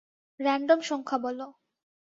Random 0.39 0.79
সংখ্যা 0.81 1.17
বলো। 1.17 1.47